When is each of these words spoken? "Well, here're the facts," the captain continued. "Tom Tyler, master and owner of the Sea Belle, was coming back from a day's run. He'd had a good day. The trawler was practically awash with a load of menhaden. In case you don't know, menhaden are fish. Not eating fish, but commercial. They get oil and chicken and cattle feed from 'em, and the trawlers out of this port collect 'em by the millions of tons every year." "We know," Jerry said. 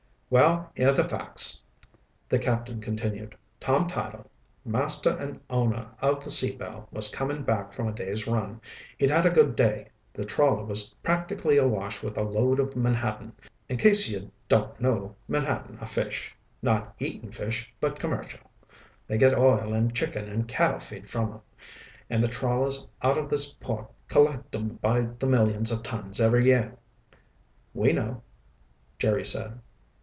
"Well, 0.31 0.71
here're 0.75 0.93
the 0.93 1.03
facts," 1.03 1.59
the 2.29 2.39
captain 2.39 2.79
continued. 2.79 3.35
"Tom 3.59 3.85
Tyler, 3.85 4.25
master 4.63 5.09
and 5.19 5.41
owner 5.49 5.89
of 6.01 6.23
the 6.23 6.31
Sea 6.31 6.55
Belle, 6.55 6.87
was 6.89 7.09
coming 7.13 7.43
back 7.43 7.73
from 7.73 7.89
a 7.89 7.91
day's 7.91 8.27
run. 8.27 8.61
He'd 8.97 9.09
had 9.09 9.25
a 9.25 9.29
good 9.29 9.57
day. 9.57 9.89
The 10.13 10.23
trawler 10.23 10.63
was 10.63 10.93
practically 11.03 11.57
awash 11.57 12.01
with 12.01 12.17
a 12.17 12.23
load 12.23 12.61
of 12.61 12.77
menhaden. 12.77 13.33
In 13.67 13.75
case 13.75 14.07
you 14.07 14.31
don't 14.47 14.79
know, 14.79 15.17
menhaden 15.27 15.77
are 15.81 15.85
fish. 15.87 16.33
Not 16.61 16.95
eating 16.97 17.31
fish, 17.33 17.73
but 17.81 17.99
commercial. 17.99 18.39
They 19.07 19.17
get 19.17 19.37
oil 19.37 19.73
and 19.73 19.93
chicken 19.93 20.29
and 20.29 20.47
cattle 20.47 20.79
feed 20.79 21.09
from 21.09 21.33
'em, 21.33 21.41
and 22.09 22.23
the 22.23 22.29
trawlers 22.29 22.87
out 23.01 23.17
of 23.17 23.29
this 23.29 23.51
port 23.51 23.91
collect 24.07 24.55
'em 24.55 24.75
by 24.75 25.01
the 25.19 25.27
millions 25.27 25.71
of 25.73 25.83
tons 25.83 26.21
every 26.21 26.45
year." 26.45 26.77
"We 27.73 27.91
know," 27.91 28.21
Jerry 28.97 29.25
said. 29.25 29.59